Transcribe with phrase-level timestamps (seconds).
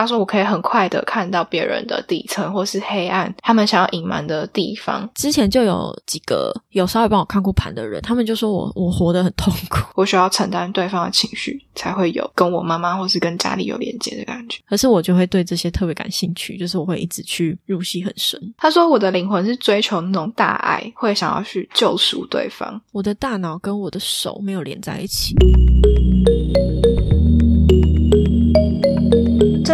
[0.00, 5.08] 他说我可以很快的看到别人的底层或是黑暗，他们想要隐瞒的地方。
[5.14, 14.58] 之前就有几个有稍微帮我看过盘的人，他们就说我我活得很痛苦，我需要承担对方的情绪，才会有跟我妈妈或是跟家里有连接的感觉。
[14.66, 18.40] 可是我就会对这些特别感兴趣，就是我会一直去入戏很深。
[18.56, 22.80] 他说我的灵魂是追求那种大爱，会想要去救赎对方。
[22.92, 25.34] 我的大脑跟我的手没有连在一起。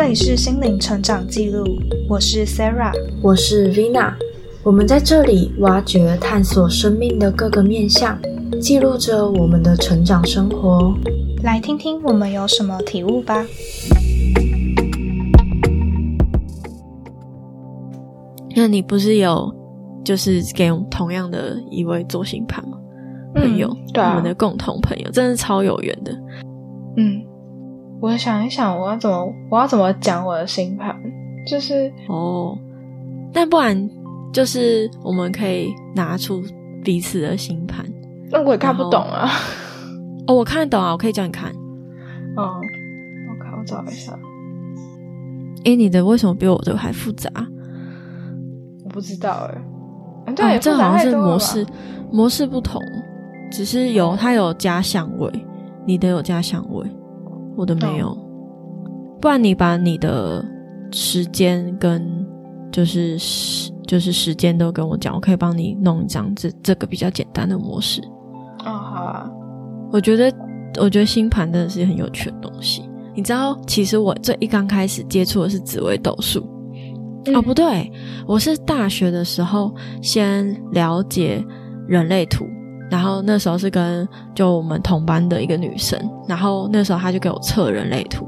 [0.06, 1.64] 这里是心灵成长记录，
[2.08, 4.14] 我是 Sarah，我是 Vina。
[4.62, 8.16] 我们在这里挖掘、探索生命的各个面向，
[8.60, 10.94] 记录着我们的成长生活。
[11.42, 13.44] 来听听我们有什么体悟吧。
[18.54, 19.52] 那你不是有
[20.04, 22.78] 就是给同样的一位做星盘吗？
[23.34, 26.12] 朋友，对啊我们的共同朋友，真的超有缘的。
[26.96, 27.20] 嗯，
[28.00, 30.94] 我想一想，我要怎么我要怎么讲我的星盘，
[31.46, 32.56] 就是哦，
[33.32, 33.90] 但不然
[34.32, 36.42] 就是我们可以拿出
[36.84, 37.84] 彼此的星盘。
[38.30, 39.28] 那我也看不懂啊。
[40.26, 41.52] 哦，我看得懂啊，我可以叫你看。
[42.36, 44.12] 嗯，我看我找一下，
[45.64, 47.30] 诶，你的为什么比我的还复杂？
[48.84, 49.54] 我不知道哎。
[49.54, 49.62] 啊
[50.26, 51.66] 啊对，这好像是模式
[52.10, 52.82] 模式不同，
[53.50, 55.30] 只是有它有加相位，
[55.86, 56.84] 你的有加相位，
[57.56, 58.16] 我的没有。
[59.20, 60.44] 不然你把你的
[60.92, 62.26] 时间跟
[62.70, 68.02] 就是时就是时间都跟我讲，我可以帮你弄一张这这个比较简单的模式。
[68.60, 69.30] 哦，好啊。
[69.92, 70.32] 我觉得，
[70.80, 72.82] 我觉得星盘真的是很有趣的东西。
[73.14, 76.40] 你知道，其实我最一刚开始接触的是紫微斗数。
[77.34, 77.90] 哦，不对，
[78.26, 81.42] 我是大学的时候先了解
[81.88, 82.44] 人类图，
[82.90, 85.98] 然后那时候是跟就我们同班的一个女生，
[86.28, 88.26] 然后那时候她就给我测人类图，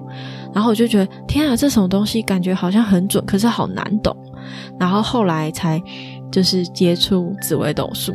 [0.54, 4.16] 然后我就觉得天啊，这什么东西感觉好像很准，可是好难懂。
[4.78, 5.80] 然后后来才
[6.30, 8.12] 就是接触紫微斗数，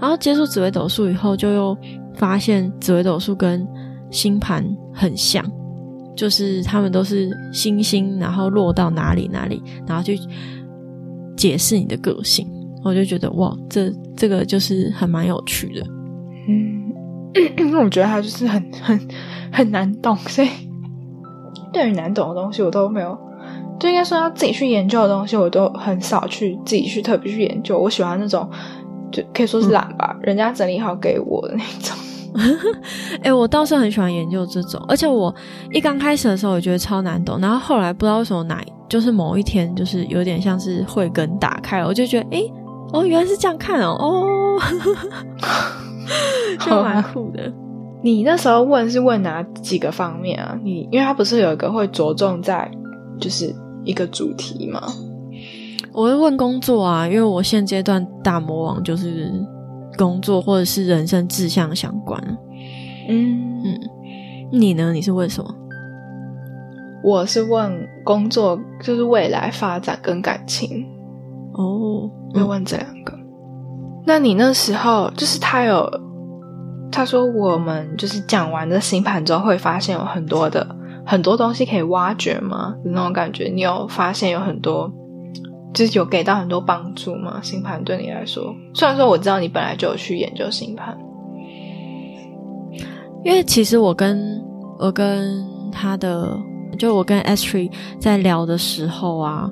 [0.00, 1.76] 然后接触紫微斗数以后，就又
[2.14, 3.66] 发现紫微斗数跟
[4.10, 5.44] 星盘很像。
[6.16, 10.16] 就是他们都是星星，然后落到哪里哪里，然后去
[11.36, 12.48] 解释你的个性。
[12.84, 15.86] 我就觉得哇，这这个就是很蛮有趣的。
[16.46, 16.92] 嗯，
[17.58, 19.00] 因为我觉得它就是很很
[19.50, 20.48] 很难懂，所以
[21.72, 23.18] 对于难懂的东西，我都没有，
[23.80, 27.78] 就应该说要自己去研究的东西，我都很少去自己去特别去研究。
[27.78, 28.48] 我喜欢那种，
[29.10, 31.96] 就可以说是懒吧，人家整理好给我的那种。
[33.22, 35.32] 哎、我倒是很喜欢研究这种，而且我
[35.70, 42.42] 一刚开始的时候，我觉得超难懂，然后后来不知道为什么哪，就是某一天，就是有点像是慧根打开了，我就觉得，哎、
[42.94, 44.60] 哦，原来是这样看哦，哦，
[46.64, 47.52] 就蛮酷的。
[48.02, 50.56] 你那时候问是问哪几个方面啊？
[50.62, 52.70] 你因为它不是有一个会着重在
[53.18, 54.80] 就是一个主题吗？
[55.92, 59.32] 我会问工作啊，因为我现阶段大魔王就是
[59.96, 62.22] 工作或者是人生志向相关。
[63.08, 63.80] 嗯嗯，
[64.52, 64.92] 你呢？
[64.92, 65.52] 你是问什么？
[67.02, 70.86] 我是问工作，就是未来发展跟感情，
[71.54, 73.12] 哦，会问这两个。
[74.06, 75.90] 那你那时候就是他有
[76.92, 80.66] 他说我们就是讲完这星盘之后，会发现有很多的
[81.06, 82.74] 很多东西可以挖掘吗？
[82.84, 84.90] 那种感觉，你有发现有很多，
[85.72, 87.40] 就是有给到很多帮助吗？
[87.42, 90.96] 星盘对你来说，虽然说我知道你本来就有去研究星盘，
[93.24, 94.40] 因为其实我跟
[94.78, 96.38] 我跟他的，
[96.78, 99.50] 就我跟 S Tree 在聊的时候啊，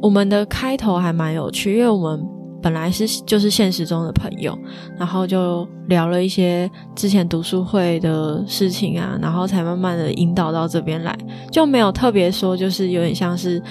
[0.00, 2.24] 我们的开头还蛮有趣，因为我们
[2.62, 4.56] 本来是就是现实中的朋友，
[4.98, 11.16] 然后就聊了一些之前读书会的事情啊，然后才慢慢的引导到这边来，
[11.50, 13.62] 就没有特别说，就是有点像是。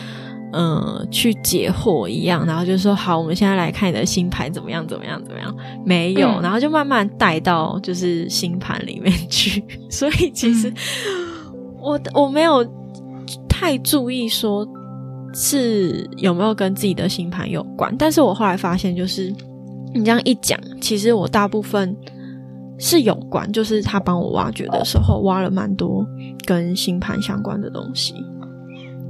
[0.54, 5.54] 嗯，去解惑一样，然后就说好，我们现在来看你的星盘怎么样，怎么样，怎么样？
[5.86, 9.62] 没有，嗯然后就慢慢带到就是星盘里面去。
[9.92, 10.74] 所以其实、
[11.82, 12.66] 我我没有
[13.50, 14.66] 太注意说
[15.40, 19.32] 是有没有跟自己的星盘有关，但是我后来发现，就是
[19.94, 21.96] 你这样一讲，其实我大部分
[22.80, 26.04] 是有关，就是他帮我挖掘的时候，挖了蛮多
[26.44, 28.16] 跟星盘相关的东西。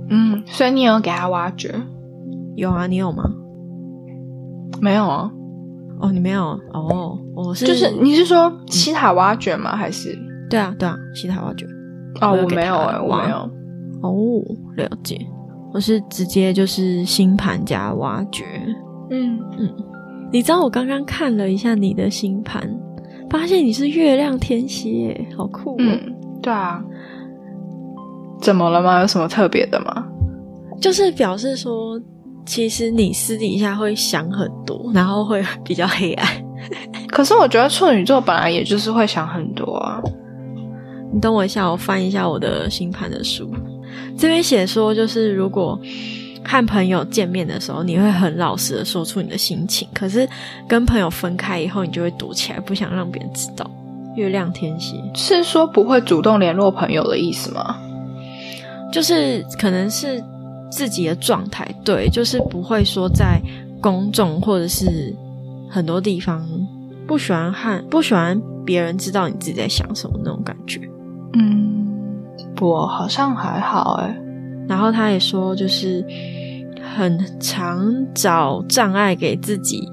[0.09, 1.73] 嗯，所以你有给他挖掘？
[2.57, 3.23] 有啊，你有吗？
[4.81, 5.31] 没有啊，
[6.01, 9.77] 哦，你没有哦，我是就是你是说西塔挖掘吗？
[9.77, 10.13] 还是
[10.49, 11.65] 对啊对啊，西塔挖掘
[12.19, 13.49] 哦，我没有哎、我没有。
[14.01, 14.43] 哦，
[14.75, 15.17] 了解，
[15.77, 18.43] 我是直接就是星盘加挖掘。
[19.11, 19.71] 嗯嗯，
[20.33, 22.67] 你知道我刚刚看了一下你的星盘，
[23.29, 25.75] 发现你是月亮天蝎，好酷哦！
[25.77, 26.83] 嗯，对啊，
[28.41, 29.01] 怎么了吗？
[29.01, 30.03] 有什么特别的吗？
[30.81, 32.01] 就是表示说，
[32.43, 36.27] 其实你私底下会想很多，然后会比较黑暗。
[37.07, 40.01] 可是我觉得处女座本来也就是会想很多啊。
[41.13, 43.47] 你等我一下，我翻一下我的星盘的书，
[44.17, 45.79] 这边写说，就是如果
[46.43, 50.27] 和朋友见面的时候，你会很老实的说出你的心情，可是
[50.67, 53.69] 跟朋友分开以后，你就会躲起来，不想让别人知道。
[54.15, 57.77] 月亮天蝎是说不会主动联络朋友的意思吗？
[58.91, 60.23] 就是可能是
[60.71, 63.39] 自己的状态，对，就是不会说在
[63.79, 65.13] 公众或者是
[65.69, 66.43] 很多地方
[67.05, 70.79] 不喜欢和不喜欢别人知道你自己在想什么那种感觉。
[71.33, 71.76] 嗯，
[72.65, 74.17] 我好像还好哎。
[74.67, 76.05] 然后他也说，就是
[76.95, 79.87] 很常找障碍给自己，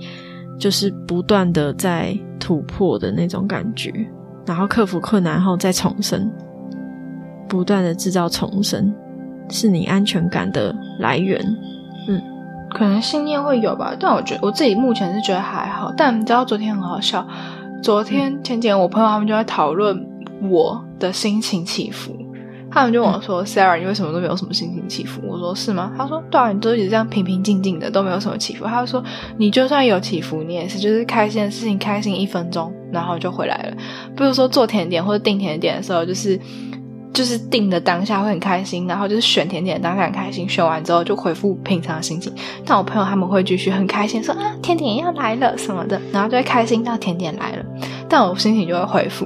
[0.58, 3.92] 就是不断的在突破的那种感觉，
[4.44, 6.28] 然后克服困难后再重生，
[7.48, 8.92] 不断的制造重生，
[9.48, 11.40] 是你安全感的来源。
[12.08, 12.20] 嗯，
[12.70, 15.92] 可能信念会有吧，但我觉得我自己目前是觉得还好。
[15.96, 17.24] 但你知道昨天很好笑，
[17.80, 20.04] 昨天前几天我朋友他们就在讨论
[20.50, 22.12] 我的心情起伏。
[22.74, 29.02] 他们就问我说：“Sarah，你为什么都没有什么心情起伏？”我说：“是吗？”他说：“对啊，你都一直这样平平静静的，都没有什么起伏。”他说
[29.38, 33.76] ：“你就算有起伏，你也是就是开心的事情，开心一分钟，然后就回来了。
[34.16, 36.36] 比如说做甜点或者订甜点的时候，就是
[37.12, 42.32] 就是订的当下会很开心，然后就是选甜点当下很开心，选完之后就恢复平常心情。
[42.66, 47.64] 但我朋友他们会继续很开心，说啊甜点要来了什么的，然后就会开心到甜点来了，
[48.08, 49.24] 但我心情就会恢复，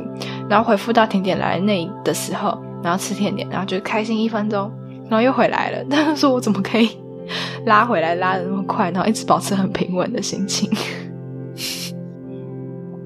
[0.50, 4.72] 然后恢复到甜点来那的时候。”然后吃甜点，然后就开心一分钟，
[5.10, 5.84] 然后又回来了。
[5.90, 6.88] 但是说我怎么可以
[7.66, 10.70] 拉回来拉的那么快，然后一直保持很平稳的心情？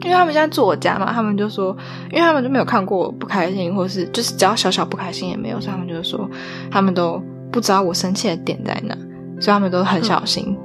[0.04, 1.76] 因为他们现在住我家嘛，他们就说，
[2.12, 6.30] 因为他们就没有看过我不开心，或是就是只要小小不开心也没有，所以他们就是说，
[6.70, 7.20] 他们都
[7.50, 8.96] 不知道我生气的点在哪，
[9.40, 10.56] 所以他们都很小心，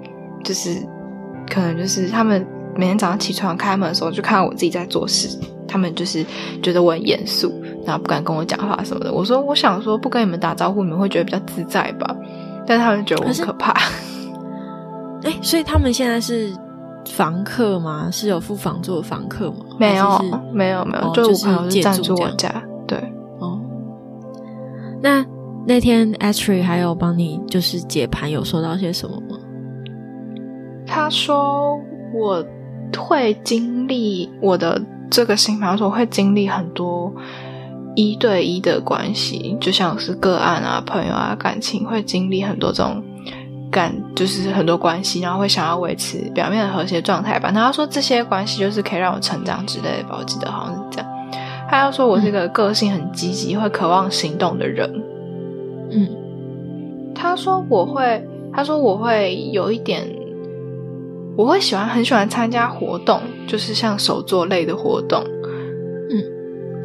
[0.43, 0.79] 就是
[1.49, 5.35] 可能就是他们每天早上起床开门的时候，就看到我自己在做事。
[5.69, 6.25] 他们就是
[6.63, 7.53] 觉得我很严肃，
[7.87, 9.13] 然后不敢跟我讲话什么的。
[9.13, 12.13] 我说，我想说不跟你们打招呼，你们会觉得比较自在吧？
[12.67, 13.71] 但他们觉得我可怕。
[15.23, 16.53] 哎，所以他们现在是
[17.05, 18.09] 房客吗？
[18.11, 19.65] 是有付房租的房客吗？
[19.79, 20.19] 没有，
[20.51, 22.61] 没有，没有，就是我是暂住我家。
[22.85, 22.97] 对，
[23.39, 23.57] 哦。
[25.01, 25.25] 那
[25.65, 29.37] 那天 Ashley 还有帮你就是解盘，有说到些什么吗？
[30.85, 31.79] 他说
[32.13, 32.45] 我
[32.97, 34.81] 会经历我的。
[35.09, 37.09] 这个星盘说会经历很多
[37.97, 43.03] 一对一的关系，就像是个案啊、朋友啊、感情，会经历很多这种
[43.71, 47.51] 感，就是很多关系，然后会想要维持表面的和谐状态吧。
[47.51, 51.09] 他说这些关系就是可以让我成长之类的吧，我记得好像是这样。
[51.67, 54.87] 他要说我是一个个性很积极、会渴望行动的人。
[55.89, 56.07] 嗯，
[57.15, 58.23] 他说我会，
[58.53, 60.07] 他说我会有一点。
[61.35, 65.23] 我会喜欢很喜欢参加活动，就是像手作类的活动，
[66.09, 66.23] 嗯，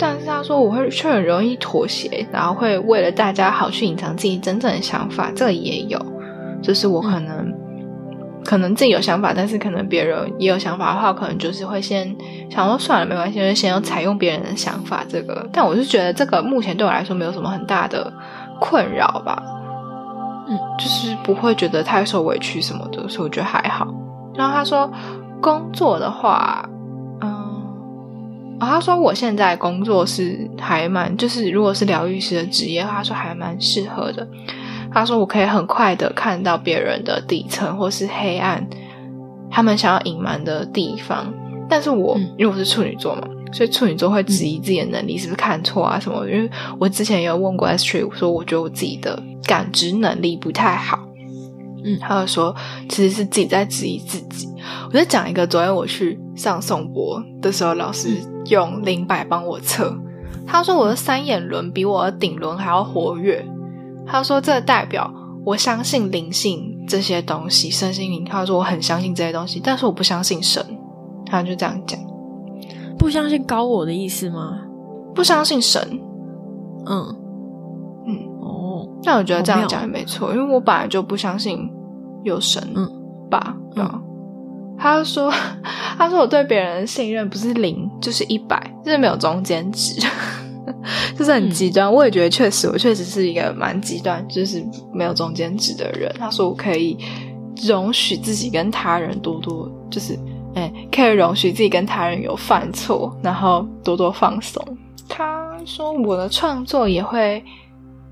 [0.03, 5.97] 但是他说我会却很容易妥协，然后会为了大家好去隐藏自己真正的想法，这个也有，
[6.61, 7.55] 就是我可能
[8.45, 12.13] 可能自己有想法，但是可能别人也有想法的话，可能就是会先
[12.51, 18.13] 想说算了没关系，就先要采用别人的想法，这个，但我是觉得这个目前对我来说没有什么很大的
[18.61, 19.41] 困扰吧，
[20.49, 23.87] 嗯，就是不会觉得太受委屈什么的，所以我觉得还好。
[24.35, 24.91] 然后他说，
[25.41, 26.69] 工作的话，
[28.63, 34.27] 嗯，他说我现在工作是还蛮，就是如果是疗愈师的职业，他说还蛮适合的。
[34.93, 38.65] 他说我可以很快的看到别人的底层或是黑暗，
[39.51, 41.33] 他们想要隐瞒的地方。
[41.69, 46.25] 但是我因为我是处女座嘛，所以处女座会质疑自己的能力是不是看错啊什么。
[46.29, 50.99] 因为我之前有问过 S Tree，我说我觉得我自己的感知能力不太好。
[51.85, 52.55] 嗯，他就说
[52.89, 54.47] 其实是自己在质疑自己。
[54.89, 58.17] 我在讲一个，昨天我去上颂钵的时候，老师
[58.47, 59.95] 用灵摆帮我测。
[60.47, 63.45] 他说我的三眼轮比我的顶轮还要活跃。
[64.05, 65.13] 他说这代表
[65.45, 68.25] 我相信灵性这些东西，身心灵。
[68.25, 70.65] 他说我很相信这些东西，但是我不相信神。
[71.25, 71.99] 他就这样讲，
[72.99, 74.61] 不相信高我的意思吗？
[75.15, 75.81] 不相信神。
[76.87, 77.17] 嗯。
[78.07, 78.89] 嗯哦。
[79.05, 81.71] 那我觉得这样讲也没错，因为我本来就不相信
[82.25, 82.89] 有神嗯
[83.31, 83.57] 吧。
[84.83, 85.33] 他说
[85.97, 89.95] ：“他说我对别人的信任不是零就是一百，就是没有中间值，
[91.17, 94.63] 就是很极端。”我也觉得确实，我确实是一个蛮极端，就是
[94.93, 96.13] 没有中间值的人。
[96.19, 96.99] 他说：“我可以
[97.67, 100.19] 容许自己跟他人多多，就是
[100.55, 104.63] 哎，可以容许自己跟他人有犯错，然后多多放松。”
[105.09, 107.43] 他说：“我的创作也会。”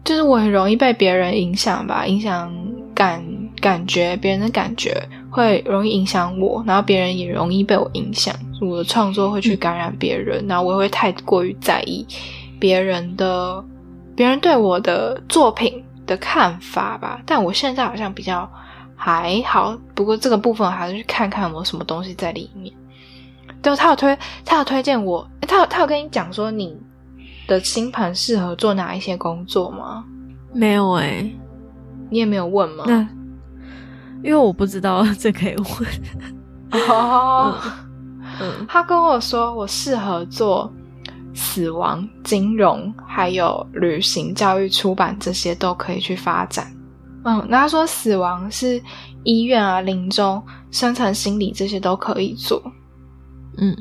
[0.03, 2.51] 就是我很容易被别人影响吧，影响
[2.95, 3.23] 感
[3.61, 4.97] 感觉，别人的感觉
[5.31, 12.07] 会容易影响我，然后别人也容易被我影响，我的创作会去感染别人，然后我也会太过于在意
[12.59, 13.65] 别人的，
[14.15, 17.23] 别人对我的作品的看法吧。
[17.25, 18.51] 但我现在好像比较
[18.97, 22.75] 还好，不过这个部分还是去看看有没有什么东西在里面。
[23.63, 26.77] 对，他有推，他有推荐我，他有他有跟你讲说你。
[27.49, 30.05] 的星盘适合做哪一些工作吗？
[30.55, 31.29] 没有哎，
[32.09, 32.85] 你也没有问吗？
[32.87, 33.05] 那
[34.23, 36.89] 因为我不知道 这可以问。
[36.89, 37.55] 哦，
[38.41, 40.73] 嗯，他跟我说我适合做
[41.35, 46.73] 死亡、金融，还有旅行、教育、出版这些都可以去发展。
[47.25, 48.81] 嗯，那他说死亡是
[49.25, 52.63] 医院啊、临终、深层心理这些都可以做。
[53.59, 53.77] 嗯。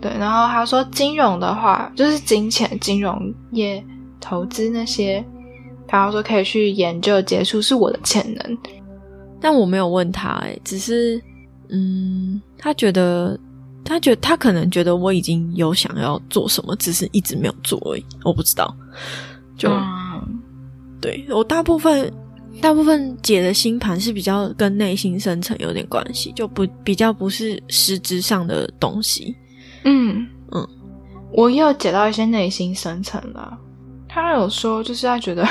[0.00, 3.84] 对，然后他说金融的话，就是金钱、金融业、
[4.18, 5.22] 投资那些，
[5.86, 8.58] 他说可以去研究、接触，是我的潜能。
[9.40, 11.20] 但我没有问他，哎，只是，
[11.68, 13.38] 嗯，他觉得，
[13.84, 18.04] 他觉得他可能觉得我已经有想要做什么，只是一直没有做而已。
[18.24, 18.74] 我不知道，
[19.56, 19.70] 就，
[21.00, 22.12] 对我大部分
[22.60, 29.34] 大部分解的星盘是比较跟内心深层有点关系，就不比较不是实质上的东西。
[29.84, 30.68] 嗯嗯，
[31.32, 33.58] 我也有解到一些内心深层了。
[34.06, 35.46] 他有说，就是他觉得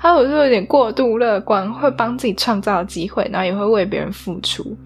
[0.00, 4.76] 他有时候有点过度乐观，会帮自己创造机会，然后也会为别人付出。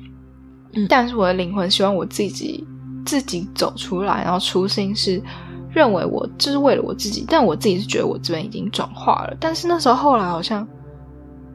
[0.73, 2.67] 嗯，但是我的灵魂希望我自己
[3.05, 5.23] 自己走出来，然后初心是
[5.71, 9.37] 认为我就是为了我自己，但我自己是觉得我这边已经转化了。
[9.39, 10.67] 但是那时候后来好像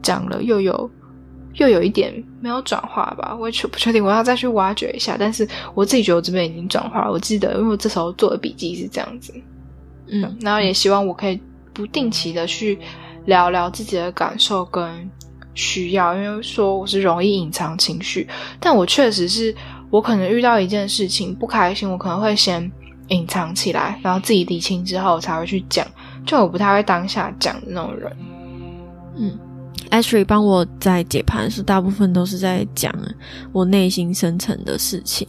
[0.01, 0.89] 讲了又有。
[1.59, 5.15] 又有一点没有转化吧，我也确不确定，我要再去挖掘一下。
[5.17, 7.11] 但是我自己觉得我这边已经转化了。
[7.11, 9.33] 我记得，因为我这时候做的笔记是这样子，
[10.05, 11.41] 嗯，然后也希望我可以
[11.73, 12.77] 不定期的去
[13.27, 15.07] 聊聊自己的感受跟
[15.53, 18.27] 需要，因为说我是容易隐藏情绪，
[18.59, 19.53] 但我确实是
[19.91, 22.71] 我可能遇到一件事情不开心，我可能会先
[23.09, 25.85] 隐藏起来，然后自己理清之后才会去讲，
[26.25, 28.17] 就我不太会当下讲的那种人，
[29.17, 29.37] 嗯。
[29.89, 32.93] Ashley 帮我在解盘时，大部分都是在讲
[33.53, 35.25] 我内心深层的事情。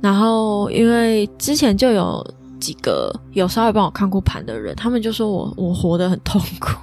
[0.00, 2.24] 然后，因为之前就有
[2.60, 6.78] 几个有稍微帮我看过盘的人，他们就说我我活得很痛苦，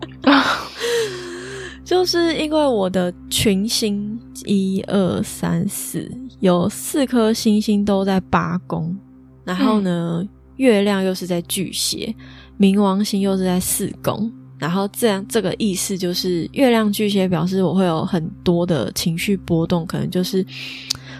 [1.84, 8.96] 就是因为我的群星一二三四有四颗星星都在八宫，
[9.44, 10.26] 然后呢，
[10.56, 12.14] 月亮又是在巨蟹，
[12.58, 14.32] 冥王星又是在四宫。
[14.56, 20.44] 然后这样，这个意思就是月亮巨蟹表示我会有很多的情绪波动，可能就是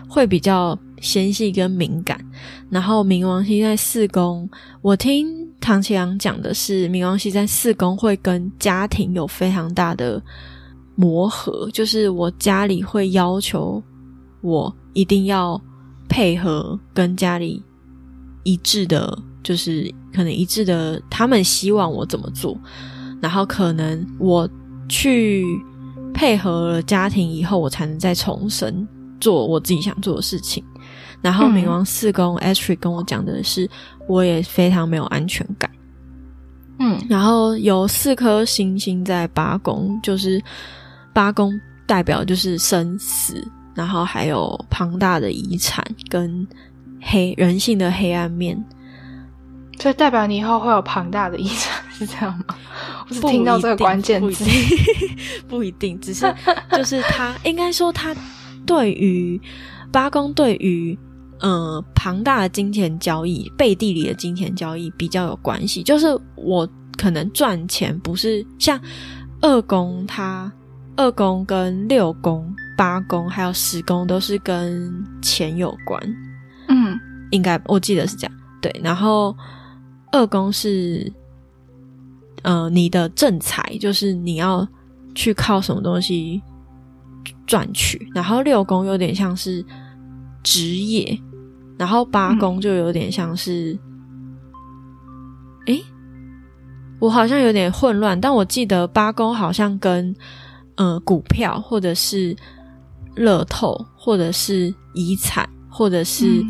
[0.06, 2.22] 会比较纤细跟敏感。
[2.68, 4.46] 然后冥王星在四宫，
[4.82, 10.20] 我听唐启阳讲的是冥王星在四宫会跟家庭有非常大的
[10.94, 13.82] 磨合，就是我家里会要求
[14.40, 15.60] 我一定要
[16.08, 17.62] 配合跟家里
[18.42, 22.58] 一致的，就是可能一致的，他们希望我怎么做。
[23.20, 24.48] 然后可能我
[24.88, 25.44] 去
[26.14, 28.86] 配合了家庭以后，我才能再重生
[29.20, 30.64] 做我自己想做的事情。
[31.22, 33.68] 然后冥王四宫 Astrid 跟我讲的是，
[34.10, 35.70] 我也非常没有安全感。
[36.80, 40.42] 嗯，然后有四颗星星在八宫，就是
[41.12, 41.52] 八宫
[41.86, 46.46] 代表就是生死，然后还有庞大的遗产跟
[47.00, 48.60] 黑人性的黑暗面。
[49.78, 52.56] 所以代表你以后会有庞大的遗产，是这样吗？
[53.08, 54.44] 我是听到这个关键字，
[55.48, 56.34] 不一定， 只是
[56.72, 58.14] 就是他 应该说他
[58.66, 59.40] 对于
[59.92, 60.98] 八宫对于
[61.40, 65.82] 呃庞大的金钱交易背地里的金钱交易比较有关系。
[65.82, 66.06] 就是
[66.36, 68.80] 我可能赚钱不是像
[69.40, 70.52] 二宫，他
[70.96, 76.00] 二宫跟六宫、八宫还有十宫都是跟钱有关。
[76.68, 76.98] 嗯，
[77.30, 78.36] 应该我记得是这样。
[78.60, 79.36] 对，然后
[80.12, 81.12] 二宫是。
[82.42, 84.66] 呃，你的正财就是你要
[85.14, 86.40] 去靠什么东西
[87.46, 89.62] 赚取，然后六宫有点像是
[90.42, 91.20] 职业，
[91.80, 93.76] 然后八宫就有点像是，
[95.64, 95.82] 诶，
[96.98, 100.14] 我好像有点混乱，但我记得八宫好像跟
[100.74, 102.36] 呃股票或者是
[103.16, 106.44] 乐透或者是遗产或者是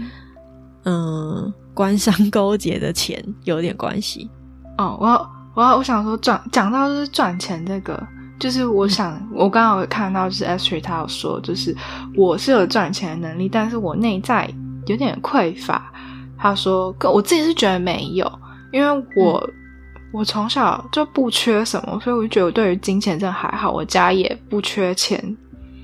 [0.84, 1.52] 嗯。
[1.72, 4.28] 官商勾结的钱有点关系。
[4.76, 5.30] 哦，我。
[5.54, 8.00] 我我想说赚讲到就是赚钱这个，
[8.38, 11.74] 就是我想我刚刚有看到就是 Astrid 他有说，就是
[12.16, 14.48] 我是有赚钱的能力，但是我内在
[14.90, 15.92] 有点匮乏。
[16.36, 18.30] 他说，我自己是觉得没有，
[18.72, 19.50] 因为我
[20.12, 23.70] 我从小就不缺什么，所以我就觉得我对于金钱真的还好。
[23.70, 25.36] 我家也不缺钱，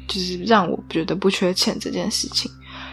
[0.09, 2.51] 就是让我觉得不缺钱这件事情，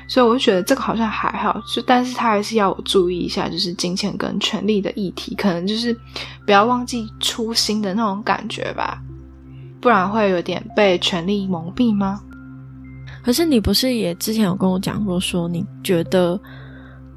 [0.10, 1.58] 所以我就觉得这个好像还好。
[1.74, 5.98] 就但是他还是要我注意一下，就是金钱跟权力的议题，可能就是
[6.46, 9.02] 不要忘记初心的那种感觉吧，
[9.80, 12.20] 不然会有点被权力蒙蔽吗？
[13.24, 16.40] 可是你不是也之前有跟我讲过，说你觉得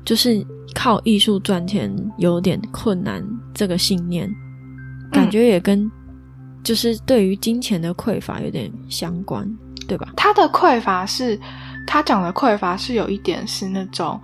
[0.05, 4.33] 就是靠艺术赚钱有点困难，这个信念
[5.11, 5.91] 感觉也跟
[6.63, 9.49] 就是对于金钱的匮乏有点相关，
[9.89, 10.09] 对吧？
[10.17, 11.39] 他的匮乏是，
[11.87, 14.21] 他讲的匮乏是有一点是那种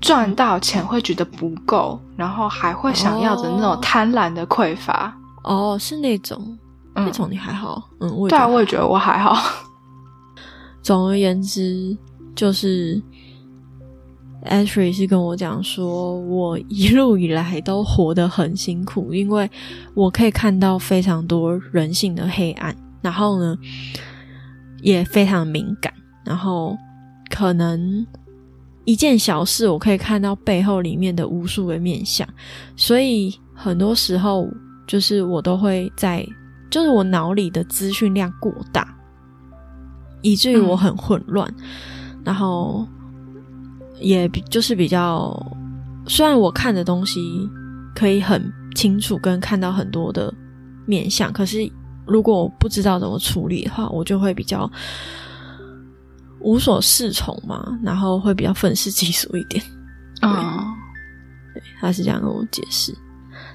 [0.00, 5.16] 赚到钱会觉得不够，然后还会想要的那种贪婪的匮乏。
[5.44, 6.58] 哦，是那种，
[6.94, 9.36] 那种你还好，嗯，我对啊，我也觉得我还好。
[10.88, 11.94] 总而言之，
[12.34, 12.98] 就是
[14.46, 19.50] Ashley 是跟我讲说，我一路以来都活得很辛苦，因为
[19.92, 23.54] 我可以看到非常多人性的黑暗，然后呢，
[24.80, 25.92] 也非常敏感，
[26.24, 26.74] 然后
[27.28, 28.06] 可能
[28.86, 32.26] 一件小事，我可以看到背后里面的无数个面相，
[32.76, 34.48] 所以很多时候，
[34.86, 36.26] 就是我都会在，
[36.70, 38.97] 就是我脑里的资讯量过大。
[40.22, 41.52] 以至于我很混乱，
[42.24, 42.86] 然后
[44.00, 45.34] 也就是比较，
[46.06, 47.48] 虽然我看的东西
[47.94, 50.32] 可以很清楚，跟看到很多的
[50.86, 51.70] 面相，可是
[52.06, 54.70] 如果我不知道怎么处理的话，我就会比较
[56.40, 59.62] 无所适从嘛，然后会比较愤世嫉俗一点。
[60.20, 60.74] 啊，
[61.54, 62.92] 对，他是这样跟我解释。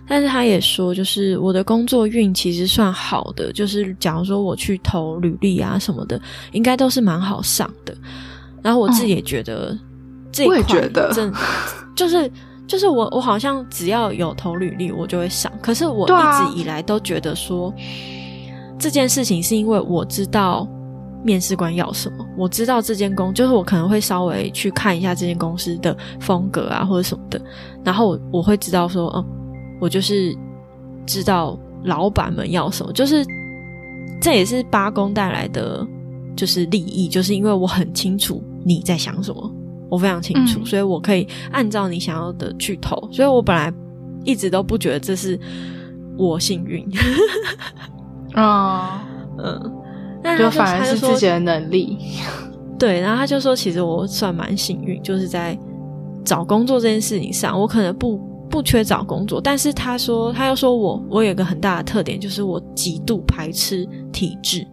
[0.06, 6.20] 但是他也说，就是我的工作运其实算好的，就是假如说我去投履历啊什么的，
[6.52, 7.96] 应该都是蛮好上的。
[8.62, 9.78] 然后我自己也觉得，
[10.32, 10.62] 这一块
[11.14, 11.32] 真
[11.96, 12.30] 就是
[12.68, 15.52] 就是我我好像只要有投履历，我就会上。
[15.62, 17.74] 可是我一直以来都觉得说，
[18.78, 20.68] 这件事情是因为我知道
[21.24, 27.42] 面试官要什么，我知道这间公就是我可能会稍微去看一下这间公司的风格啊或者什么的，
[27.86, 29.43] 然后我会知道说，嗯。
[29.84, 30.34] 我就是
[31.06, 33.22] 知道老板们要什么，就是
[34.22, 35.86] 这也是八公带来的，
[36.38, 39.52] 就是利益，就是因为我很清楚你在想什么，
[39.90, 43.70] 我非常清楚，所以我可以按照你想要的去投，所以我本来
[44.24, 45.38] 一直都不觉得这是
[46.18, 46.88] 我幸运，
[48.36, 49.06] 啊，
[49.38, 51.98] 嗯，就反而是自己的能力，
[52.80, 55.60] 对，然后他就说，其实我算蛮幸运，就是在
[56.24, 58.32] 找工作这件事情上，我可能不。
[58.54, 64.64] 不缺找工作，但是他说，他又说我，我有个很大的特点，就是我极度排斥体制，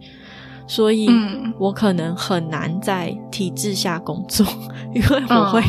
[0.67, 1.09] 所以
[1.57, 4.45] 我可能很难在体制下工作，
[4.93, 5.63] 因为我会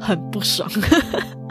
[0.00, 0.68] 很不爽。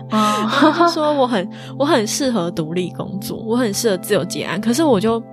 [0.10, 5.24] 他 说我很我很适合独立工作，我很适合自由结案，可是我就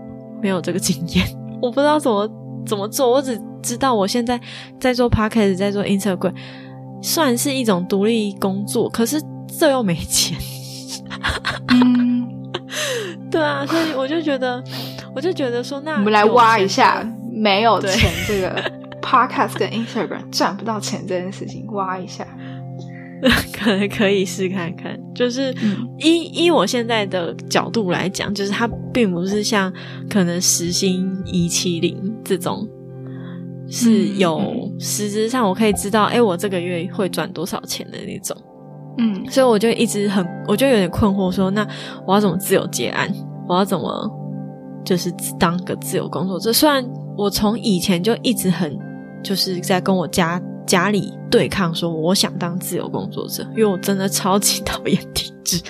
[0.41, 1.27] 没有这个经验，
[1.61, 2.31] 我不知道怎么
[2.65, 4.41] 怎么做，我只知道我现在
[4.79, 6.35] 在做 podcast，在做 Instagram，
[7.03, 9.21] 算是一种独立工作，可是。
[9.59, 10.35] 这又没钱，
[11.69, 12.27] 嗯，
[13.31, 14.63] 对啊，所以我就觉得，
[15.15, 18.63] 我就觉得说，那我们来挖一下没有钱这个
[19.03, 22.27] podcast 跟 Instagram 赚不到钱这件事情，挖一下，
[23.53, 24.99] 可能可以试看看。
[25.15, 25.55] 就是
[25.99, 29.73] 依依我现在的角度来讲，就是它并不是像
[30.09, 32.67] 可能时薪一七零这种，
[33.69, 38.37] 是有实质上我可以知道，哎，我这个月会赚多少钱的那种。
[38.99, 41.67] 嗯，所以我就一直很，我就有点困惑，说那
[42.07, 43.11] 我要怎么自由接案？
[43.49, 44.11] 我要怎么
[44.85, 46.53] 就是当个自由工作者？
[46.53, 46.85] 虽然
[47.17, 48.79] 我从以前就一直很
[49.23, 55.63] 就是在跟我家家里对抗，说我想当自由工作者，因为我真的超级讨厌体制，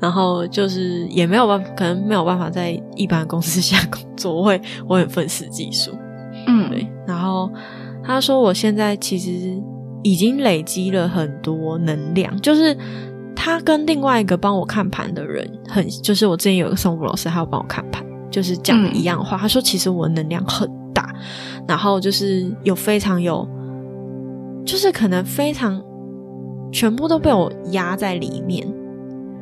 [0.00, 5.92] 然后就是也没有办法，可能没有办法在一般公司下工作，我会我很愤世嫉俗，
[6.48, 6.86] 嗯，对。
[7.06, 7.48] 然后
[8.02, 9.62] 他说我现在其实。
[10.02, 12.76] 已经累积了很多能量，就是
[13.34, 19.36] 他跟另外一个帮我看盘的人很，就是我之前有一个宋武老师，他有帮我看盘，就是讲一样话。
[19.36, 21.14] 他说其实我能量很大，
[21.66, 23.48] 然后就是有非常有，
[24.64, 25.82] 就是可能非常
[26.72, 28.66] 全部都被我压在里面，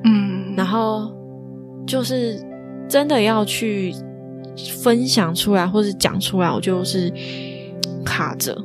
[0.04, 1.10] 嗯，然后
[1.86, 2.38] 就是
[2.88, 3.94] 真的要去
[4.82, 7.12] 分享出来或是讲出来，我就是
[8.04, 8.56] 卡着。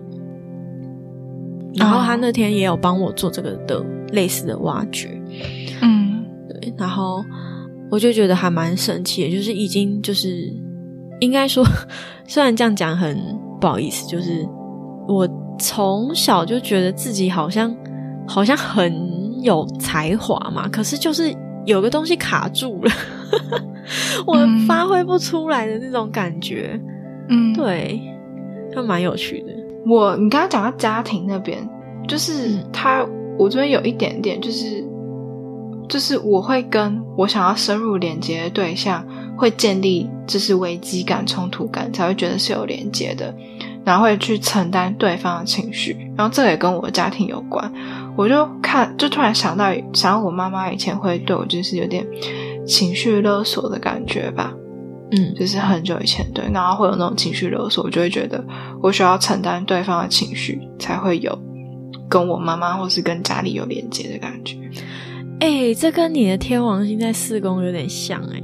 [1.78, 5.10] 然后他那天也有帮我做这个的类似的挖掘，
[5.82, 7.24] 嗯，对，然后
[7.92, 10.52] 我就觉得还蛮神奇的，就是已经就是
[11.20, 11.66] 应该说，
[12.28, 13.18] 虽然这样讲很
[13.60, 14.48] 不好意思，就是
[15.08, 15.28] 我
[15.60, 17.76] 从小就觉得自己好像
[18.28, 21.34] 好像很有才华嘛，可是就是
[21.66, 22.92] 有个东西卡住了，
[24.26, 24.36] 我
[24.68, 26.80] 发挥不出来的那种感觉。
[27.28, 28.00] 嗯，对，
[28.74, 29.55] 就蛮有趣的。
[29.86, 31.68] 我你刚刚讲到家庭那边，
[32.08, 33.06] 就是他，
[33.38, 34.84] 我这边有一点点，就是
[35.88, 39.06] 就是我会跟我想要深入连接的对象，
[39.38, 43.34] 会建立就是危机感、冲突感，才会觉得是有连接的，
[43.84, 47.72] 然后会去承担对方的情绪，然后这也跟我的家庭有关。
[48.18, 52.04] 我就看，就突然想到，想到我妈妈以前会对我就是有点
[52.66, 54.54] 情绪勒索的感觉吧。
[55.12, 58.44] 嗯，就是很久以前对，然后会有那种情绪勒索，我就会觉得
[58.82, 61.38] 我需要承担对方的情绪，才会有
[62.10, 64.58] 跟我妈妈或是跟家里有连接的感觉。
[65.40, 68.38] 哎，这跟你的天王星在四宫有点像哎，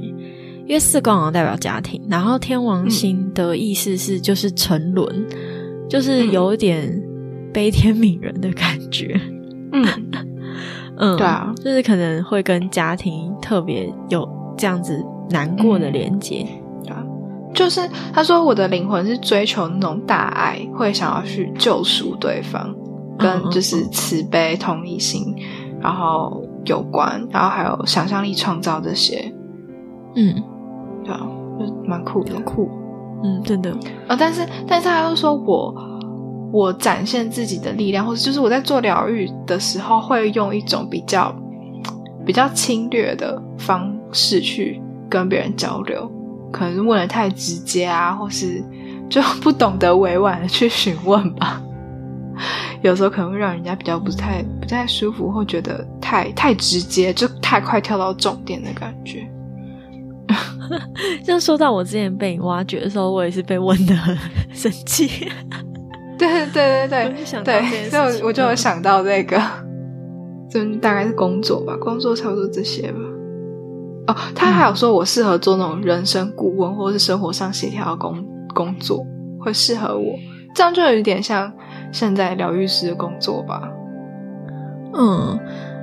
[0.66, 5.26] 因为四宫好像代表家庭，然后天王星的意思是就是沉沦，
[5.90, 7.02] 就是有点
[7.52, 9.20] 悲天悯人的感觉。
[9.72, 9.84] 嗯
[10.96, 15.02] 嗯， 对啊，就是可能会跟家庭特别有这样子。
[15.32, 16.46] 难过的连接，
[16.88, 17.02] 啊，
[17.54, 22.74] 就是他说我的灵魂是追求那种大爱，会想要去救赎对方，
[23.18, 25.34] 跟就是慈悲、同理心，
[25.80, 29.32] 然后有关，然后还有想象力、创造这些，
[30.14, 30.34] 嗯，
[31.04, 31.20] 对啊，
[31.58, 32.68] 就蛮酷的，酷，
[33.24, 33.70] 嗯，真的。
[34.06, 35.74] 啊，但是但是他又说我
[36.52, 41.34] 我展现自己的力量，或者就是我在做疗愈的时候，会用一种比较
[42.24, 44.80] 比较侵略的方式去。
[45.12, 46.10] 跟别人交流，
[46.50, 48.64] 可能问的太直接啊，或是
[49.10, 51.60] 就 不懂得委婉的去询问吧。
[52.80, 59.28] 有时候可能会让人家比较不太不太舒服，或觉得太太直接，就太快跳到重点的感觉。
[61.22, 64.16] 就说到我之前被你挖掘的时候，我也是被问的很
[64.54, 65.28] 生气。
[66.18, 69.38] 对对对对对对，所以我就有想到这个，
[70.50, 72.98] 就大概是工作吧，工作差不多这些吧。
[74.06, 79.04] 哦，他还有说我适合做那种人生顾问或者是生活上协调工工作，
[79.38, 80.14] 会适合我，
[80.54, 81.52] 这样就有一点像
[81.92, 83.62] 现在疗愈师的工作吧。
[84.94, 85.38] 嗯，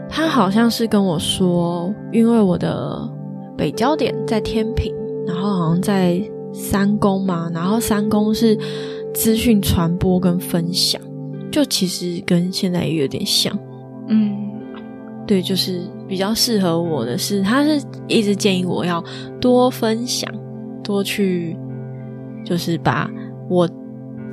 [0.09, 3.09] 他好像是跟我说，因为我的
[3.57, 4.93] 北焦点在天平，
[5.25, 6.21] 然后好像在
[6.53, 8.57] 三宫嘛，然后三宫是
[9.13, 11.01] 资讯传播跟分享，
[11.51, 13.57] 就其实跟现在也有点像。
[14.07, 14.48] 嗯，
[15.29, 15.87] 对，就是。
[16.09, 18.99] 比较适合我的是，他是一直建议我要
[19.39, 20.27] 多分享，
[20.83, 21.55] 多去，
[22.43, 23.07] 就是把
[23.47, 23.69] 我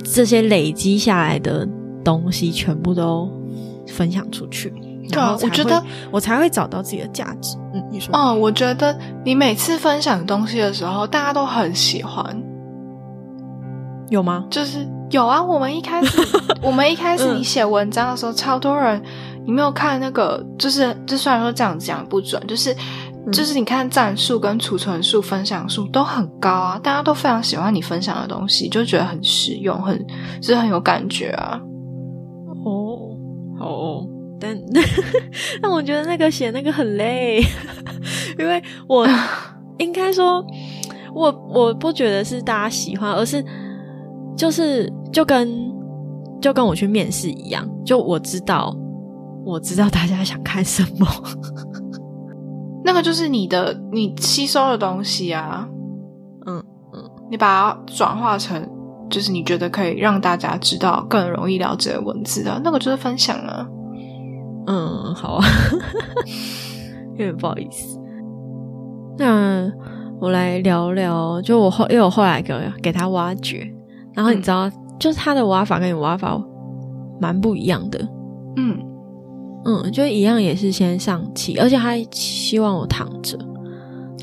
[0.03, 1.69] 这些累积下来的
[2.03, 3.29] 东西全部都
[3.85, 4.73] 分享出去。
[5.11, 7.55] 对啊，我觉得我才会找到自己的价值。
[7.75, 8.11] 嗯，你说？
[8.17, 12.25] 哦，我觉得你每次分享东西的时候，大家都很喜欢，
[14.09, 14.47] 有吗？
[14.49, 15.43] 就是有啊。
[15.43, 16.19] 我们一开始，
[16.63, 18.99] 我们一开始你写文章的时候，超多人。
[19.47, 22.75] 你没有看那个，就是就虽然说这样讲不准，就是
[23.31, 29.97] 就是你看赞数跟储存数、分享数都很高啊，大家都非常喜欢你分享的东西，就觉得很实用，很
[30.41, 31.57] 就是很有感觉啊。
[32.65, 33.15] 哦，
[33.61, 34.05] 哦，
[34.37, 34.53] 但
[35.63, 37.41] 但我觉得那个写那个很累，
[38.37, 39.07] 因为我
[39.79, 40.45] 应该说，
[41.15, 43.41] 我我不觉得是大家喜欢，而是
[44.35, 45.49] 就是就跟
[46.41, 48.75] 就跟我去面试一样，就我知道。
[49.47, 51.07] 我知道大家想看什么，
[52.83, 55.67] 那个就是你的你吸收的东西啊，
[56.45, 56.61] 嗯
[56.93, 58.69] 嗯，你把它转化成
[59.09, 63.65] 就是你觉得可以让大家知道更容易了解的文字啊那个就是分享啊，
[64.67, 65.35] 嗯，好。
[65.35, 65.45] 啊，
[67.15, 67.97] 有点不好意思。
[69.17, 69.71] 那
[70.19, 73.65] 我来聊聊，就我后因为我后来给给他挖掘，
[74.13, 76.37] 然后你知道，就是他的挖法跟你挖法
[77.21, 77.99] 蛮不一样的，
[78.57, 78.77] 嗯。
[79.65, 83.37] 嗯，就一样也是先上气，而且他希望我躺着。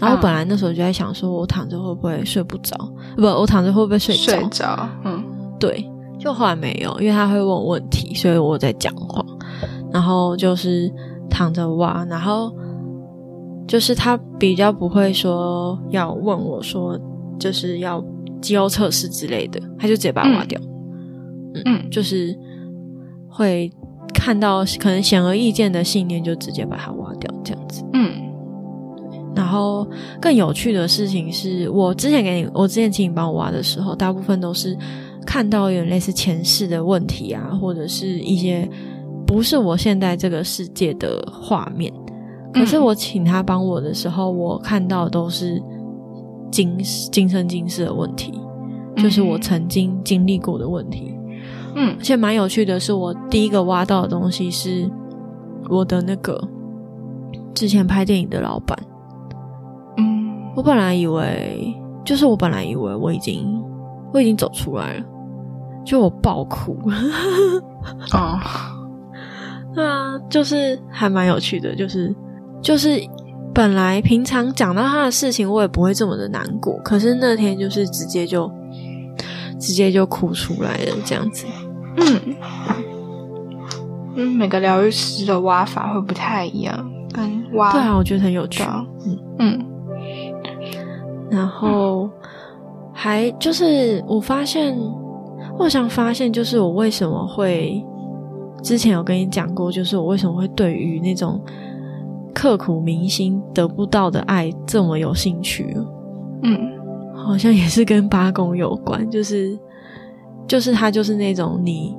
[0.00, 2.76] 然后本来那时候就在想，说我躺着会不会睡不着？
[3.16, 4.88] 不，我躺着会不会睡睡着？
[5.04, 5.22] 嗯，
[5.58, 5.88] 对。
[6.18, 9.24] 就后来没有，因为他会问问题，所以我在讲话。
[9.92, 10.90] 然后就是
[11.28, 12.50] 躺着挖，然后
[13.68, 16.98] 就是他比较不会说要问我说，
[17.38, 18.02] 就是要
[18.40, 20.58] 肌肉测试之类的，他就直接把它挖掉。
[21.66, 22.34] 嗯，就是
[23.28, 23.70] 会。
[24.14, 27.84] 看到可能显而易见的信念，就直接把它挖掉，这样子。
[27.92, 28.12] 嗯，
[29.34, 29.86] 然后
[30.20, 34.74] 更有趣的事情是，我之前给你，我之前请你帮我挖的时候，大部分都是
[35.26, 38.66] 看到有点类似前世的问题啊，或者是一些
[39.26, 41.92] 不是我现在这个世界的画面。
[42.52, 45.60] 可是我请他帮我的时候，我看到都是
[46.52, 46.78] 今
[47.10, 48.32] 今生今世的问题，
[48.96, 51.12] 就是我曾经经历过的问题。
[51.76, 54.90] 嗯，而且蛮有趣的是，我第一个挖到的东西是
[55.68, 56.40] 我的那个
[57.54, 58.78] 之前拍电影的老板。
[59.96, 63.62] 嗯，我本来以为，就是我本来以为我已经
[64.12, 65.04] 我已经走出来了，
[65.84, 66.78] 就我爆哭。
[68.12, 68.38] 哦，
[69.74, 72.14] 对啊，就是还蛮有趣的，就是
[72.62, 73.00] 就是
[73.52, 78.50] 本来平常讲到他的事情，我也不会这么的难过，可是那天就是直接就
[79.58, 81.46] 直接就哭出来了，这样子。
[81.96, 82.36] 嗯，
[84.16, 88.62] 嗯，每个疗愈师的挖法会不太一样，跟挖对啊，我觉得很有趣
[89.06, 89.66] 嗯，嗯。
[91.30, 92.08] 然后
[92.92, 94.76] 还就是我发现，
[95.58, 97.84] 我想发现就是我为什么会
[98.62, 101.40] 之前有跟你讲过，就是我为什么会对于那种
[102.32, 105.76] 刻苦铭心得不到的爱这么有兴趣，
[106.42, 106.72] 嗯。
[107.16, 109.58] 好像也是跟八公有关，就是
[110.46, 111.94] 就是他就是那种你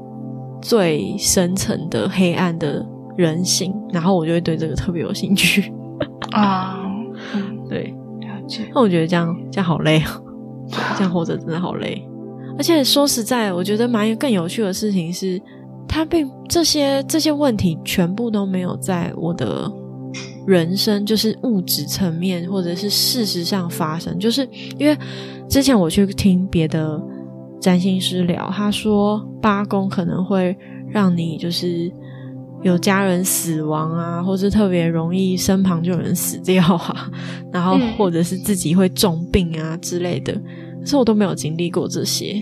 [0.62, 2.86] 最深层的黑暗的
[3.18, 5.72] 人性，然后我就会对这个特别有兴趣。
[6.32, 6.86] 啊，
[7.34, 8.70] 嗯，对，了解。
[8.74, 10.22] 那我觉得这样这样好累啊，
[10.98, 12.06] 这样活着真的好累。
[12.58, 15.42] 而且说实在，我觉得蛮更有趣的事情是，
[15.88, 19.70] 他并这些这些问题全部都没有在我的
[20.48, 24.18] 人生，就是物质层面或者是事实上发生。
[24.18, 24.98] 就是因为
[25.50, 26.98] 之前我去听别的
[27.60, 30.56] 占星师聊，他说八宫可能会
[30.90, 31.92] 让你就是。
[32.64, 37.12] 有家人死亡啊，或是特别容易身旁就有人死掉啊，
[37.54, 40.34] 然后嗯或者是自己会重病啊之类的，
[40.80, 42.42] 可是我都没有经历过这些，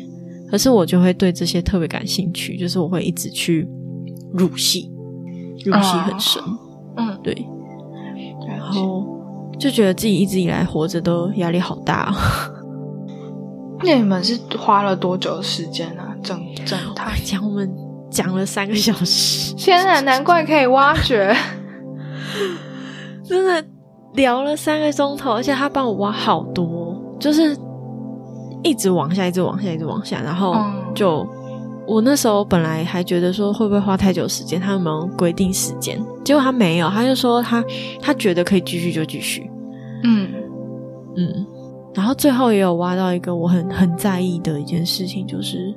[0.50, 3.68] 可是我就会对这些特别感兴趣，就是我会一直去
[4.34, 4.90] 入戏，
[5.66, 6.42] 入戏很深，
[6.96, 7.36] 嗯，对，
[8.48, 8.62] 然。
[8.62, 9.06] 后
[9.60, 12.16] 就觉得自己一直以来活着都压力好大、哦。
[13.84, 16.16] 那你们是花了多久的时间啊？
[16.24, 17.16] 整整我趟跟？
[17.16, 17.70] 你讲，我们
[18.10, 21.36] 讲了三个小时，天啊，难怪可以挖掘。
[23.26, 23.64] 真的
[24.14, 27.58] 聊了三个钟头，而且他帮我挖好多，就是
[28.64, 31.28] 一直往下，一直往下，一直往下，然后嗯就、
[31.88, 36.00] 我那时候本来还觉得说会不会花太久时间，他有没有规定时间？
[36.24, 37.64] 结果他没有，他就说他
[38.02, 39.50] 他觉得可以继续就继续，
[40.04, 40.30] 嗯
[41.16, 41.46] 嗯，
[41.94, 45.74] 然后最后也有挖到一个我很很在意的一件事情，就是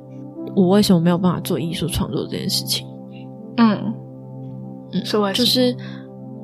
[0.55, 2.87] 我为什么没有办法做艺术创作这件事情。
[3.57, 3.93] 嗯
[4.93, 5.75] 嗯是为就是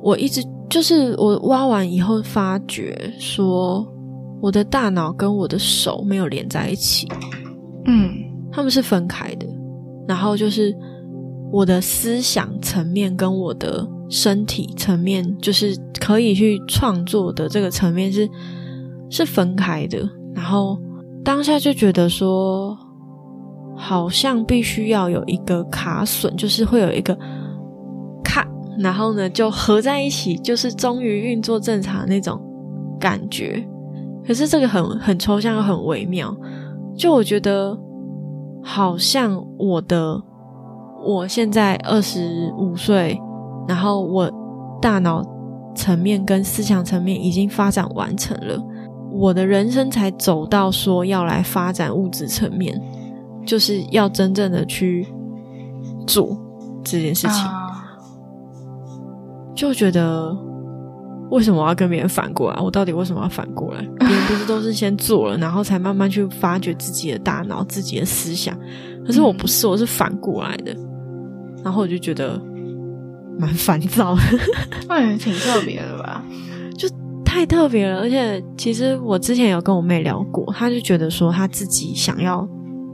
[0.02, 3.86] 我一直就是我挖完以后发觉说，
[4.40, 7.08] 我的大脑跟我的手没有连在一起，
[7.86, 8.10] 嗯
[8.52, 9.46] 他们是分开的。
[10.06, 10.76] 然后就是
[11.50, 18.28] 我的思想层面跟我的身体层面，就是可以去创作的这个层面是
[19.14, 19.98] 是分开的。
[20.34, 20.76] 然后
[21.24, 22.76] 当下就觉得说，
[23.76, 27.16] 好像必须要有一个卡损，就是会有一个
[28.24, 28.44] 卡，
[28.78, 32.40] 然后呢就合在一起，就是终于运作正常那种
[32.98, 33.64] 感觉。
[34.26, 36.34] 可是这个很很抽象又很微妙，
[36.96, 37.78] 就我觉得
[38.62, 40.20] 好像我的
[41.04, 43.16] 我现在二十五岁，
[43.68, 44.30] 然后我
[44.80, 45.22] 大脑
[45.74, 48.58] 层面跟思想层面已经发展完成了，
[49.14, 52.78] 我的人生才走到说要来发展物质层面，
[53.46, 55.06] 就是要真正的去
[56.06, 56.36] 做
[56.82, 57.36] 这件事情。
[57.44, 57.70] 啊
[59.54, 60.36] 就觉得
[61.30, 62.60] 为什么我要跟别人反过来？
[62.60, 63.80] 我到底为什么要反过来？
[64.00, 68.58] 别人不是都是先做了，然后才慢慢去发掘自己的大脑、自己的思想？
[69.06, 70.76] 可是我不是，我是反过来的。
[71.62, 72.36] 然后我就觉得
[73.38, 74.22] 蛮烦躁的，
[74.88, 76.20] 那也挺特别的吧？
[77.34, 77.98] 太特别了。
[78.00, 82.48] 而且其实我之前有跟我妹聊过，她就觉得说她自己想要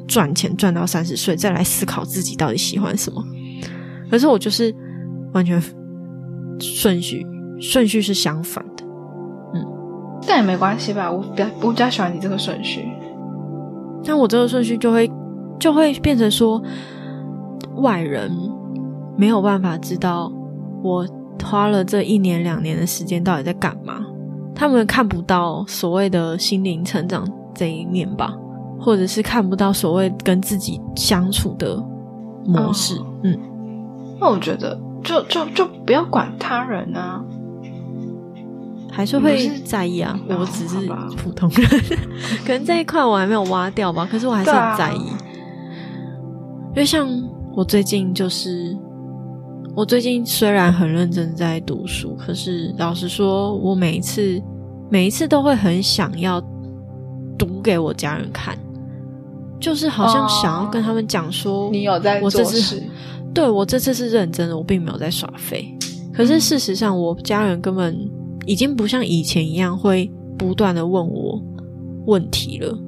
[0.09, 3.22] 赚钱赚到三十岁，再来思考自己到底喜欢什么。
[4.11, 4.74] 可是我就是
[5.35, 5.62] 完全
[6.59, 7.24] 顺序
[7.61, 8.85] 顺序是相反的。
[9.55, 9.62] 嗯
[10.26, 12.81] 但也没关系吧，我比较我比较喜欢你这个顺序。
[14.03, 15.11] 但我这个顺序就会
[15.59, 16.62] 就会变成说，
[17.76, 18.33] 外人
[19.18, 20.33] 没有办法知道
[20.83, 21.07] 我
[21.44, 24.03] 花了这一年两年的时间到底在干嘛，
[24.60, 28.36] 他们看不到所谓的心灵成长这一面吧，
[28.78, 31.82] 或者是看不到所谓跟自己相处的
[32.44, 32.94] 模式。
[32.96, 33.38] 哦嗯，
[34.20, 37.24] 那我觉得就就就不要管他人啊。
[38.92, 40.76] 还是会在意啊，哦我只是
[41.16, 41.66] 普通人，
[42.44, 44.98] 可能这一块我还没有挖掉吧，可是我还是很在意。
[44.98, 47.08] 因为像
[47.54, 48.76] 我最近就是，
[49.80, 54.38] 我最近虽然很认真在读书，可是老实说，我每一次
[54.90, 56.38] 每一次都会很想要
[57.38, 58.58] 读给我家人看，
[59.58, 62.82] 就是好像想要跟他们讲说，你有在我这次
[63.32, 65.74] 对我这次是认真的，我并没有在耍废。
[66.12, 67.98] 可是事实上，我家人根本
[68.44, 71.42] 已经不像以前一样会不断的问我
[72.04, 72.78] 问题了。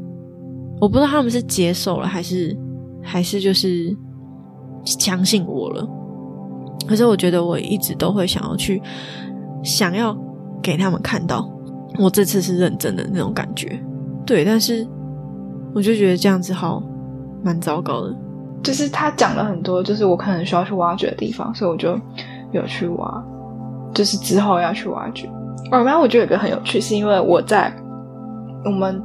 [0.78, 2.55] 我不知道他们是接受了，还是
[3.02, 3.96] 还是就是
[4.85, 5.88] 相信我了。
[6.87, 8.83] 可是我觉得我一直都会想要去，
[9.62, 10.16] 想要
[10.62, 11.49] 给他们看到
[11.99, 13.81] 我这次是认真的那种感觉。
[14.25, 14.87] 对，但是
[15.75, 16.83] 我就觉得这样子好
[17.42, 18.14] 蛮糟糕的。
[18.62, 21.99] 就是他讲了很多，就是我可能需要去挖掘的地方，所以我就
[22.53, 23.25] 有去挖，
[23.92, 25.29] 就是之后要去挖掘。
[25.73, 27.75] 哦，然后我觉得有个很有趣，是因为我在
[28.64, 29.03] 我们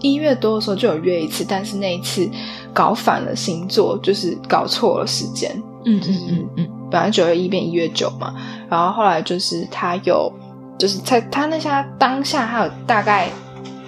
[0.00, 2.26] 一月多的时候就有约一次，但是那一次
[2.72, 5.50] 搞反了星座，就是搞错了时间。
[5.84, 8.32] 嗯嗯嗯嗯，本来九月一变一月九嘛，
[8.70, 10.32] 然后后来就是他有，
[10.78, 13.28] 就是在他那下当下，他有大概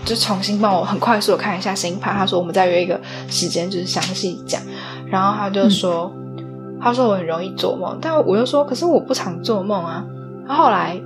[0.04, 4.60] 就重新帮我很快速的看一下星盘，他说我们再约一个时间，就是详细讲。
[5.08, 6.12] 然后他就说
[6.82, 10.04] ：“他说我很容易做梦，但我又说，可是我不常做梦啊。”
[10.48, 11.00] 他后来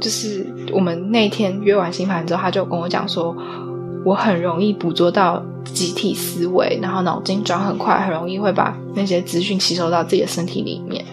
[0.00, 3.36] 就是我们那天约完星盘之后，他就跟我讲说
[4.04, 11.04] ：“我很容易捕捉到集体思维，然后脑筋转很快，很容易会把那些资讯吸收到自己的身体里面。”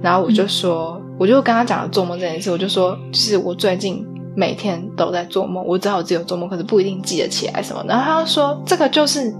[0.00, 7.84] 然后我就说，我就跟他讲了做梦这件事，我就说，就是我最近每天都在做梦，我知道我自己有做梦，可是不一定记得起来什么。
[7.86, 9.34] 然后他就说，这个就是。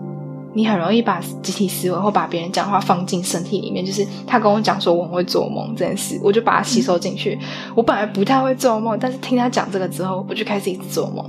[0.52, 7.38] 你很容易把集体思维或把别人讲话放进身体里面，就是他跟我讲说我很会做梦这件事，我就把它吸收进去。
[7.72, 11.24] 我本来不太会做梦，但是听他讲这个之后，我就开始一直做梦，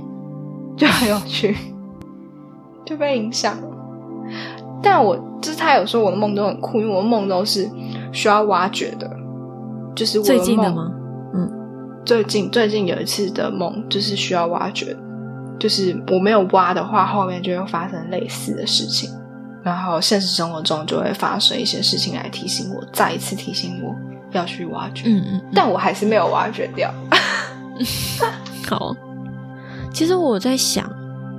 [0.76, 1.56] 就很有趣，
[2.84, 3.68] 就被影响了。
[4.82, 7.68] 但我就是他有时候我的梦都很酷，因为我的梦都是
[8.12, 9.10] 需要挖掘的，
[9.94, 10.90] 就是最近的吗？
[11.34, 11.50] 嗯，
[12.04, 14.96] 最近最近有一次的梦就是需要挖掘。
[15.60, 19.08] 就是我没有挖的话，后面就会发生类似的事情，
[19.62, 23.94] 然后现实生活中就会发生一些事情来提醒我，再一次提醒我
[24.32, 25.04] 要去挖掘。
[25.06, 26.92] 嗯嗯，但我还是没有挖掘掉。
[28.68, 28.92] 好，
[29.92, 30.90] 其实我在想，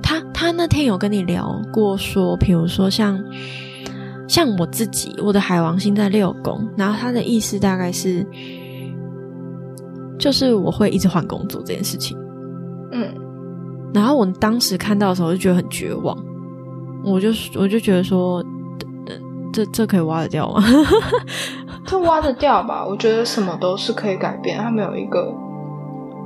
[0.02, 3.22] 他他那天有跟你聊过，说，比如说像
[4.28, 8.26] 像我自己，我的海王星在六宫，然后他的意思大概是，
[10.18, 12.16] 就是我会一直换工作这件事情。
[12.92, 13.12] 嗯。
[13.92, 16.16] 然后我当时看到的时候就觉得很绝望，
[17.04, 18.44] 我就我就觉得说，
[19.52, 20.64] 这这可以挖得掉吗？
[21.86, 22.84] 这挖得掉吧？
[22.84, 25.32] 我觉得什么都是可以改变，它没有一个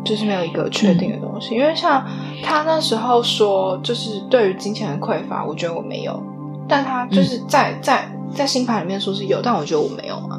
[0.04, 1.54] 就是没有一个确定的东西。
[1.54, 2.04] 因为像
[2.42, 6.22] 他那时候说，就是对于金钱的匮乏，我觉得我没有，
[6.68, 10.38] 但他就是在在在星盘里面说是有，但我觉得我没有啊。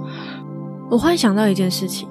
[0.90, 2.08] 我忽然想到一件事情。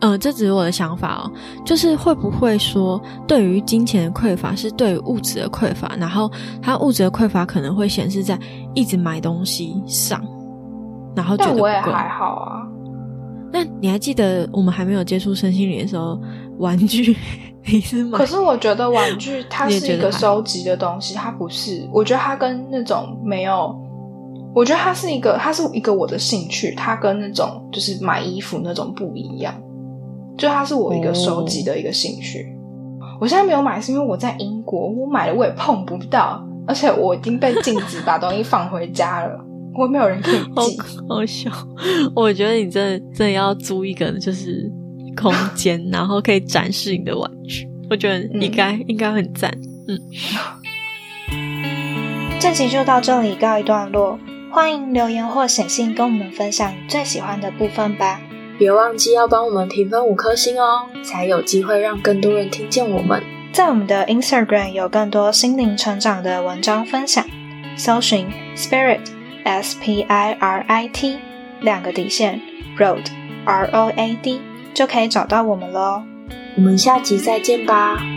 [0.00, 1.32] 嗯，这只是我的想法哦，
[1.64, 8.38] 就是会不会说，对于金钱的匮乏是对于物质的匮乏，然后他物质的匮乏可能会显示在
[8.74, 10.22] 一直买东西上，
[11.16, 12.66] 然后觉得我也还好啊。
[13.50, 16.20] 那你还记得我们还没有接触身心灵的时候，
[16.58, 17.16] 玩具
[17.66, 18.18] 你是买？
[18.18, 21.88] 可是我觉得玩具它是一个收集的东西，它不是。
[21.92, 23.74] 我觉得它跟那种没有，
[24.54, 29.54] 我觉得它是一个，它是一个我的兴趣，它跟那种就是买衣服那种不一样。
[30.36, 32.56] 就它是我一个收集的一个兴趣，
[33.20, 39.38] 我现在没有买是因为我在英国，我买了我也碰不到，而且我已经被禁止把东西放回家了，
[39.78, 40.76] 我没有人可以寄。
[41.08, 41.48] 好笑，
[42.16, 44.68] 我觉得你真的真的要租一个就是
[45.16, 49.50] 空间，然后可以展示你的玩具，我觉得应该应该很赞。
[49.86, 49.98] 嗯，
[52.40, 54.18] 这集就到这里告一段落，
[54.50, 58.20] 欢迎留言或写信跟我们分享你最喜欢的部分吧。
[58.58, 63.22] 别忘记要帮我们评分五颗星哦，才有机会让更多人听见我们。
[63.52, 67.24] 在我们的 Instagram 有更多心灵成长的文章分享，
[67.76, 69.00] 搜寻 Spirit
[69.44, 71.18] S P I R I T
[71.60, 72.40] 两个底线
[72.78, 73.04] Road
[73.44, 74.40] R O A D
[74.74, 76.04] 就可以找到我们了。
[76.56, 78.13] 我们下集再见吧。